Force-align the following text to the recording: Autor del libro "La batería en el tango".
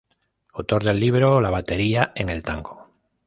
Autor 0.55 0.83
del 0.83 0.99
libro 0.99 1.39
"La 1.41 1.51
batería 1.51 2.11
en 2.15 2.29
el 2.29 2.41
tango". 2.41 2.89